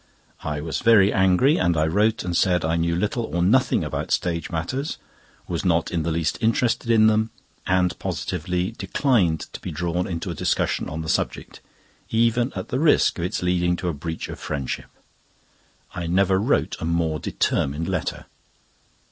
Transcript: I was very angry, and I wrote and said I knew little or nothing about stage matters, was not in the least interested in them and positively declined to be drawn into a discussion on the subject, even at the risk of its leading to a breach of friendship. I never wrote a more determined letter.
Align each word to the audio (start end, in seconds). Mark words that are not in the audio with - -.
I 0.41 0.61
was 0.61 0.79
very 0.79 1.13
angry, 1.13 1.57
and 1.57 1.77
I 1.77 1.85
wrote 1.85 2.23
and 2.23 2.35
said 2.35 2.65
I 2.65 2.75
knew 2.75 2.95
little 2.95 3.25
or 3.25 3.43
nothing 3.43 3.83
about 3.83 4.09
stage 4.09 4.49
matters, 4.49 4.97
was 5.47 5.63
not 5.63 5.91
in 5.91 6.01
the 6.01 6.09
least 6.09 6.39
interested 6.41 6.89
in 6.89 7.05
them 7.05 7.29
and 7.67 7.99
positively 7.99 8.71
declined 8.71 9.41
to 9.53 9.59
be 9.61 9.69
drawn 9.69 10.07
into 10.07 10.31
a 10.31 10.33
discussion 10.33 10.89
on 10.89 11.03
the 11.03 11.07
subject, 11.07 11.59
even 12.09 12.51
at 12.55 12.69
the 12.69 12.79
risk 12.79 13.19
of 13.19 13.25
its 13.25 13.43
leading 13.43 13.75
to 13.75 13.89
a 13.89 13.93
breach 13.93 14.27
of 14.27 14.39
friendship. 14.39 14.89
I 15.93 16.07
never 16.07 16.39
wrote 16.39 16.77
a 16.79 16.85
more 16.85 17.19
determined 17.19 17.87
letter. 17.87 18.25